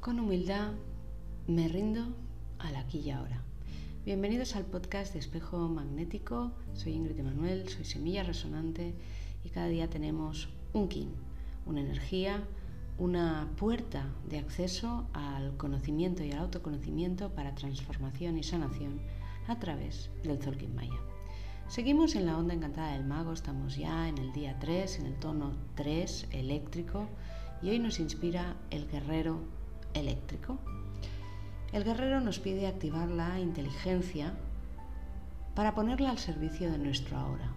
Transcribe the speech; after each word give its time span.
Con 0.00 0.20
humildad 0.20 0.72
me 1.48 1.66
rindo 1.68 2.14
al 2.58 2.76
aquí 2.76 3.00
y 3.00 3.10
ahora. 3.10 3.42
Bienvenidos 4.04 4.54
al 4.54 4.64
podcast 4.64 5.12
de 5.12 5.18
Espejo 5.18 5.68
Magnético. 5.68 6.52
Soy 6.74 6.92
Ingrid 6.92 7.20
Manuel, 7.22 7.68
soy 7.68 7.84
Semilla 7.84 8.22
Resonante 8.22 8.94
y 9.44 9.48
cada 9.48 9.66
día 9.66 9.90
tenemos 9.90 10.48
un 10.72 10.88
kin, 10.88 11.10
una 11.66 11.80
energía, 11.80 12.44
una 12.98 13.50
puerta 13.56 14.06
de 14.28 14.38
acceso 14.38 15.08
al 15.12 15.56
conocimiento 15.56 16.22
y 16.22 16.30
al 16.30 16.38
autoconocimiento 16.38 17.30
para 17.30 17.54
transformación 17.54 18.38
y 18.38 18.44
sanación 18.44 19.00
a 19.48 19.58
través 19.58 20.10
del 20.22 20.38
Zolkin 20.40 20.74
Maya. 20.74 21.15
Seguimos 21.68 22.14
en 22.14 22.26
la 22.26 22.38
onda 22.38 22.54
encantada 22.54 22.92
del 22.92 23.04
mago, 23.04 23.32
estamos 23.32 23.76
ya 23.76 24.08
en 24.08 24.18
el 24.18 24.32
día 24.32 24.56
3, 24.60 25.00
en 25.00 25.06
el 25.06 25.16
tono 25.18 25.52
3 25.74 26.28
eléctrico 26.30 27.08
y 27.60 27.70
hoy 27.70 27.80
nos 27.80 27.98
inspira 27.98 28.54
el 28.70 28.88
guerrero 28.88 29.40
eléctrico. 29.92 30.58
El 31.72 31.82
guerrero 31.82 32.20
nos 32.20 32.38
pide 32.38 32.68
activar 32.68 33.08
la 33.08 33.40
inteligencia 33.40 34.32
para 35.56 35.74
ponerla 35.74 36.10
al 36.10 36.18
servicio 36.18 36.70
de 36.70 36.78
nuestro 36.78 37.18
ahora. 37.18 37.52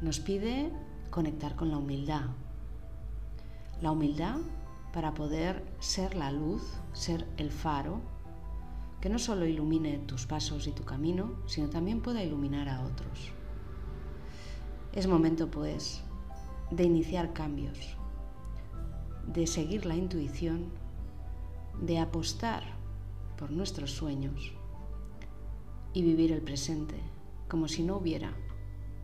Nos 0.00 0.18
pide 0.18 0.72
conectar 1.10 1.54
con 1.54 1.70
la 1.70 1.78
humildad. 1.78 2.26
La 3.82 3.92
humildad 3.92 4.38
para 4.92 5.14
poder 5.14 5.64
ser 5.78 6.16
la 6.16 6.32
luz, 6.32 6.62
ser 6.92 7.24
el 7.36 7.52
faro, 7.52 8.00
que 9.04 9.10
no 9.10 9.18
solo 9.18 9.44
ilumine 9.44 9.98
tus 9.98 10.24
pasos 10.24 10.66
y 10.66 10.72
tu 10.72 10.82
camino, 10.86 11.34
sino 11.44 11.68
también 11.68 12.00
pueda 12.00 12.22
iluminar 12.22 12.70
a 12.70 12.80
otros. 12.80 13.32
Es 14.94 15.06
momento, 15.06 15.50
pues, 15.50 16.02
de 16.70 16.84
iniciar 16.84 17.34
cambios, 17.34 17.98
de 19.26 19.46
seguir 19.46 19.84
la 19.84 19.94
intuición 19.94 20.70
de 21.82 21.98
apostar 21.98 22.62
por 23.36 23.50
nuestros 23.50 23.90
sueños 23.90 24.54
y 25.92 26.00
vivir 26.00 26.32
el 26.32 26.40
presente 26.40 26.96
como 27.46 27.68
si 27.68 27.82
no 27.82 27.98
hubiera 27.98 28.32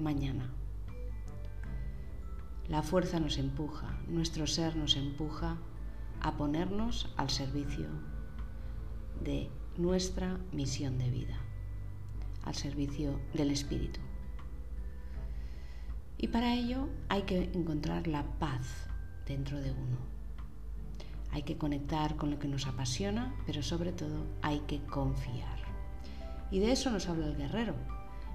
mañana. 0.00 0.50
La 2.66 2.82
fuerza 2.82 3.20
nos 3.20 3.38
empuja, 3.38 3.96
nuestro 4.08 4.48
ser 4.48 4.74
nos 4.74 4.96
empuja 4.96 5.56
a 6.20 6.36
ponernos 6.36 7.14
al 7.16 7.30
servicio 7.30 7.86
de 9.22 9.50
nuestra 9.76 10.38
misión 10.52 10.98
de 10.98 11.10
vida, 11.10 11.38
al 12.44 12.54
servicio 12.54 13.20
del 13.32 13.50
espíritu. 13.50 14.00
Y 16.18 16.28
para 16.28 16.54
ello 16.54 16.88
hay 17.08 17.22
que 17.22 17.50
encontrar 17.54 18.06
la 18.06 18.24
paz 18.38 18.86
dentro 19.26 19.60
de 19.60 19.72
uno 19.72 20.14
hay 21.34 21.42
que 21.42 21.58
conectar 21.58 22.14
con 22.14 22.30
lo 22.30 22.38
que 22.38 22.46
nos 22.46 22.68
apasiona, 22.68 23.34
pero 23.44 23.60
sobre 23.60 23.90
todo 23.90 24.24
hay 24.40 24.60
que 24.68 24.80
confiar. 24.84 25.58
Y 26.52 26.60
de 26.60 26.70
eso 26.70 26.92
nos 26.92 27.08
habla 27.08 27.26
el 27.26 27.36
guerrero. 27.36 27.74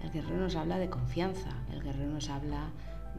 El 0.00 0.12
guerrero 0.12 0.42
nos 0.42 0.54
habla 0.54 0.78
de 0.78 0.88
confianza, 0.88 1.50
el 1.72 1.82
guerrero 1.82 2.12
nos 2.12 2.30
habla 2.30 2.70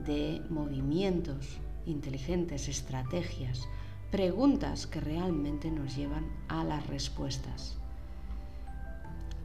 de 0.06 0.42
movimientos 0.50 1.58
inteligentes, 1.86 2.70
estrategias, 2.70 3.68
preguntas 4.12 4.88
que 4.88 5.02
realmente 5.02 5.70
nos 5.70 5.94
llevan 5.94 6.26
a 6.48 6.64
las 6.64 6.88
respuestas. 6.88 7.78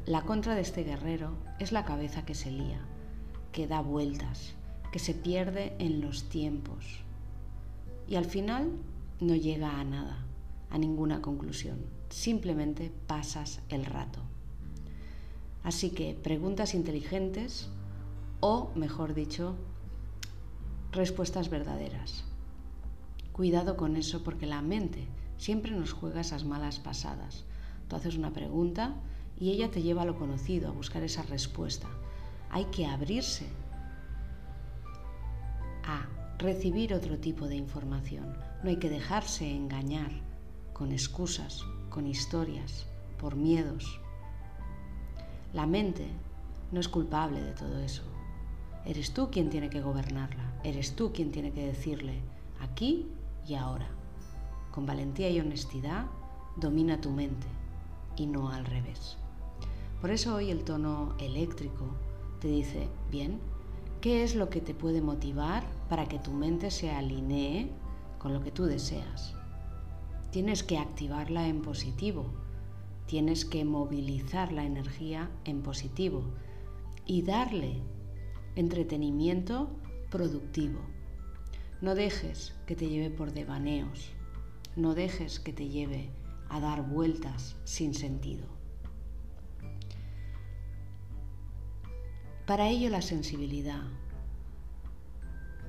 La 0.07 0.23
contra 0.23 0.55
de 0.55 0.63
este 0.63 0.83
guerrero 0.83 1.37
es 1.59 1.73
la 1.73 1.85
cabeza 1.85 2.25
que 2.25 2.35
se 2.35 2.51
lía, 2.51 2.81
que 3.53 3.67
da 3.67 3.81
vueltas, 3.81 4.55
que 4.93 4.99
se 4.99 5.15
pierde 5.15 5.77
en 5.79 6.01
los 6.01 6.29
tiempos. 6.29 7.05
Y 8.09 8.17
al 8.17 8.25
final 8.25 8.73
no 9.21 9.35
llega 9.35 9.79
a 9.79 9.85
nada, 9.85 10.25
a 10.71 10.79
ninguna 10.79 11.21
conclusión. 11.21 11.85
Simplemente 12.09 12.91
pasas 13.07 13.61
el 13.69 13.85
rato. 13.85 14.21
Así 15.63 15.91
que 15.91 16.15
preguntas 16.15 16.75
inteligentes 16.75 17.69
o, 18.41 18.71
mejor 18.75 19.13
dicho, 19.13 19.55
respuestas 20.93 21.51
verdaderas. 21.51 22.25
Cuidado 23.33 23.77
con 23.77 23.97
eso 23.97 24.25
porque 24.25 24.47
la 24.47 24.63
mente 24.63 25.07
siempre 25.37 25.73
nos 25.73 25.93
juega 25.93 26.23
esas 26.23 26.45
malas 26.45 26.79
pasadas. 26.79 27.45
Tú 27.89 27.97
haces 27.97 28.17
una 28.17 28.33
pregunta 28.33 28.95
y 29.41 29.51
ella 29.51 29.71
te 29.71 29.83
lleva 29.83 30.03
a 30.03 30.05
lo 30.05 30.17
conocido, 30.17 30.69
a 30.69 30.73
buscar 30.73 31.03
esa 31.03 31.23
respuesta. 31.23 31.89
Hay 32.51 32.67
que 32.67 32.87
abrirse 32.87 33.47
a 35.83 36.07
recibir 36.39 36.93
otro 36.93 37.19
tipo 37.19 37.49
de 37.49 37.57
información. 37.57 38.37
No 38.63 38.69
hay 38.69 38.77
que 38.77 38.91
dejarse 38.91 39.51
engañar 39.51 40.13
con 40.75 40.93
excusas, 40.93 41.65
con 41.89 42.07
historias, 42.07 42.87
por 43.19 43.35
miedos. 43.35 44.01
La 45.55 45.67
mente 45.67 46.07
no 46.71 46.79
es 46.79 46.89
culpable 46.89 47.43
de 47.43 47.53
todo 47.53 47.79
eso. 47.79 48.03
Eres 48.85 49.13
tú 49.13 49.31
quien 49.31 49.51
tiene 49.51 49.71
que 49.71 49.81
gobernarla, 49.81 50.53
eres 50.65 50.95
tú 50.95 51.13
quien 51.13 51.33
tiene 51.33 51.53
que 51.53 51.67
decirle 51.67 52.21
aquí 52.61 53.09
y 53.47 53.55
ahora. 53.55 53.89
Con 54.71 54.87
valentía 54.87 55.31
y 55.31 55.41
honestidad 55.41 56.07
domina 56.57 57.01
tu 57.01 57.11
mente 57.11 57.47
y 58.17 58.27
no 58.27 58.51
al 58.51 58.65
revés. 58.65 59.20
Por 60.01 60.11
eso 60.11 60.35
hoy 60.35 60.51
el 60.51 60.65
tono 60.65 61.15
eléctrico 61.19 61.85
te 62.41 62.49
dice, 62.49 62.89
bien, 63.11 63.39
¿qué 64.01 64.23
es 64.23 64.35
lo 64.35 64.49
que 64.49 64.63
te 64.63 64.73
puede 64.73 65.03
motivar 65.03 65.63
para 65.91 66.09
que 66.09 66.19
tu 66.19 66.31
mente 66.31 66.71
se 66.71 66.91
alinee 66.91 67.71
con 68.19 68.33
lo 68.33 68.43
que 68.43 68.51
tú 68.51 68.65
deseas? 68.65 69.35
Tienes 70.31 70.63
que 70.63 70.79
activarla 70.79 71.49
en 71.49 71.61
positivo, 71.61 72.25
tienes 73.07 73.45
que 73.45 73.67
movilizar 73.67 74.53
la 74.53 74.65
energía 74.65 75.29
en 75.45 75.61
positivo 75.61 76.23
y 77.05 77.21
darle 77.21 77.83
entretenimiento 78.57 79.69
productivo. 80.11 80.81
No 81.83 81.95
dejes 81.95 82.55
que 82.67 82.75
te 82.75 82.89
lleve 82.89 83.11
por 83.11 83.33
devaneos, 83.33 84.13
no 84.77 84.95
dejes 84.95 85.41
que 85.41 85.53
te 85.53 85.69
lleve 85.69 86.09
a 86.49 86.59
dar 86.59 86.89
vueltas 86.89 87.57
sin 87.65 87.93
sentido. 87.93 88.60
Para 92.47 92.69
ello 92.69 92.91
la 92.91 93.03
sensibilidad, 93.03 93.83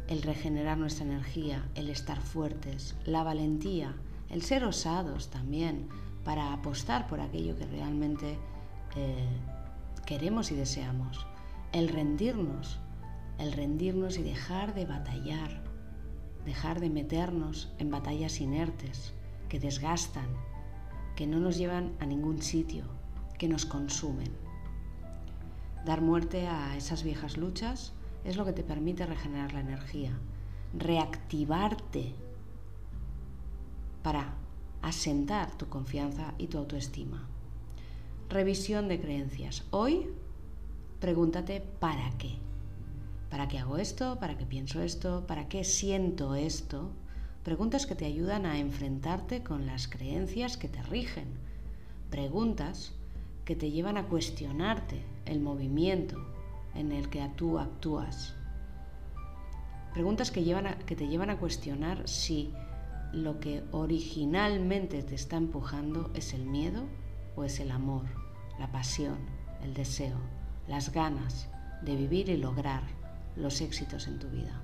el 0.07 0.23
regenerar 0.23 0.77
nuestra 0.77 1.05
energía, 1.05 1.69
el 1.75 1.89
estar 1.89 2.19
fuertes, 2.19 2.95
la 3.05 3.23
valentía, 3.23 3.95
el 4.29 4.41
ser 4.41 4.65
osados 4.65 5.29
también 5.29 5.87
para 6.23 6.53
apostar 6.53 7.07
por 7.07 7.19
aquello 7.21 7.55
que 7.55 7.65
realmente 7.65 8.37
eh, 8.95 9.27
queremos 10.05 10.51
y 10.51 10.55
deseamos, 10.55 11.25
el 11.71 11.87
rendirnos, 11.87 12.79
el 13.37 13.53
rendirnos 13.53 14.17
y 14.17 14.23
dejar 14.23 14.73
de 14.73 14.85
batallar, 14.85 15.63
dejar 16.45 16.79
de 16.79 16.89
meternos 16.89 17.71
en 17.77 17.89
batallas 17.91 18.41
inertes 18.41 19.13
que 19.49 19.59
desgastan, 19.59 20.27
que 21.15 21.27
no 21.27 21.39
nos 21.39 21.57
llevan 21.57 21.93
a 21.99 22.05
ningún 22.05 22.41
sitio, 22.41 22.85
que 23.37 23.47
nos 23.47 23.65
consumen. 23.65 24.31
Dar 25.85 26.01
muerte 26.01 26.47
a 26.47 26.77
esas 26.77 27.03
viejas 27.03 27.37
luchas 27.37 27.93
es 28.23 28.37
lo 28.37 28.45
que 28.45 28.53
te 28.53 28.63
permite 28.63 29.07
regenerar 29.07 29.53
la 29.53 29.61
energía, 29.61 30.15
reactivarte 30.77 32.13
para 34.03 34.35
asentar 34.83 35.57
tu 35.57 35.69
confianza 35.69 36.35
y 36.37 36.47
tu 36.47 36.59
autoestima. 36.59 37.27
Revisión 38.29 38.87
de 38.87 39.01
creencias. 39.01 39.65
Hoy 39.71 40.07
pregúntate 40.99 41.61
¿para 41.79 42.11
qué? 42.19 42.37
¿Para 43.31 43.47
qué 43.47 43.57
hago 43.57 43.77
esto? 43.77 44.19
¿Para 44.19 44.37
qué 44.37 44.45
pienso 44.45 44.81
esto? 44.81 45.25
¿Para 45.25 45.49
qué 45.49 45.63
siento 45.63 46.35
esto? 46.35 46.91
Preguntas 47.43 47.87
que 47.87 47.95
te 47.95 48.05
ayudan 48.05 48.45
a 48.45 48.59
enfrentarte 48.59 49.41
con 49.41 49.65
las 49.65 49.87
creencias 49.87 50.57
que 50.57 50.67
te 50.67 50.83
rigen. 50.83 51.39
Preguntas 52.11 52.93
que 53.45 53.55
te 53.55 53.71
llevan 53.71 53.97
a 53.97 54.05
cuestionarte 54.07 55.10
el 55.25 55.39
movimiento 55.39 56.17
en 56.75 56.91
el 56.91 57.09
que 57.09 57.27
tú 57.35 57.59
actúas. 57.59 58.35
Preguntas 59.93 60.31
que, 60.31 60.43
llevan 60.43 60.77
que 60.85 60.95
te 60.95 61.07
llevan 61.07 61.29
a 61.29 61.37
cuestionar 61.37 62.07
si 62.07 62.53
lo 63.11 63.39
que 63.39 63.63
originalmente 63.71 65.03
te 65.03 65.15
está 65.15 65.35
empujando 65.35 66.11
es 66.13 66.33
el 66.33 66.45
miedo 66.45 66.83
o 67.35 67.43
es 67.43 67.59
el 67.59 67.71
amor, 67.71 68.05
la 68.57 68.71
pasión, 68.71 69.17
el 69.63 69.73
deseo, 69.73 70.17
las 70.67 70.93
ganas 70.93 71.49
de 71.81 71.95
vivir 71.95 72.29
y 72.29 72.37
lograr 72.37 72.83
los 73.35 73.59
éxitos 73.61 74.07
en 74.07 74.19
tu 74.19 74.29
vida. 74.29 74.61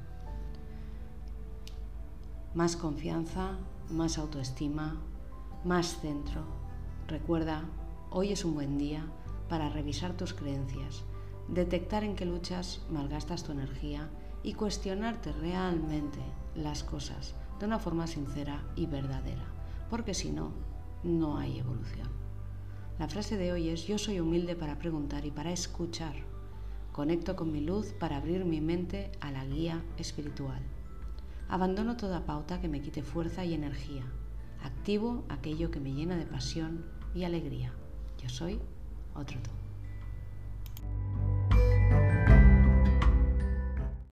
Más 2.54 2.78
confianza, 2.78 3.58
más 3.90 4.18
autoestima, 4.18 5.02
más 5.64 6.00
centro. 6.00 6.44
Recuerda 7.08 7.66
Hoy 8.10 8.32
es 8.32 8.46
un 8.46 8.54
buen 8.54 8.78
día 8.78 9.06
para 9.50 9.70
revisar 9.70 10.14
tus 10.14 10.34
creencias, 10.34 11.04
detectar 11.48 12.04
en 12.04 12.16
qué 12.16 12.26
luchas 12.26 12.82
malgastas 12.90 13.44
tu 13.44 13.52
energía 13.52 14.10
y 14.44 14.54
cuestionarte 14.54 15.32
realmente 15.34 16.20
las 16.56 16.84
cosas 16.84 17.36
de 17.60 17.66
una 17.66 17.80
forma 17.80 18.08
sincera 18.08 18.64
y 18.76 18.86
verdadera, 18.86 19.46
porque 19.90 20.14
si 20.14 20.32
no, 20.32 20.52
no 21.04 21.38
hay 21.38 21.60
evolución. 21.60 22.10
La 23.00 23.08
frase 23.08 23.38
de 23.38 23.52
hoy 23.52 23.70
es, 23.70 23.86
yo 23.86 23.98
soy 23.98 24.20
humilde 24.20 24.56
para 24.56 24.80
preguntar 24.80 25.26
y 25.26 25.32
para 25.32 25.52
escuchar. 25.52 26.16
Conecto 26.92 27.36
con 27.36 27.52
mi 27.52 27.62
luz 27.62 27.94
para 27.94 28.18
abrir 28.18 28.44
mi 28.44 28.60
mente 28.60 29.12
a 29.22 29.32
la 29.32 29.46
guía 29.46 29.84
espiritual. 29.98 30.62
Abandono 31.48 31.96
toda 31.96 32.26
pauta 32.26 32.60
que 32.60 32.68
me 32.68 32.82
quite 32.82 33.04
fuerza 33.04 33.46
y 33.46 33.54
energía. 33.54 34.04
Activo 34.64 35.24
aquello 35.30 35.70
que 35.70 35.80
me 35.80 35.94
llena 35.94 36.18
de 36.18 36.26
pasión 36.26 36.86
y 37.14 37.24
alegría. 37.24 37.72
Yo 38.18 38.30
soy 38.30 38.60
otro 39.18 39.40
tú. 39.42 39.67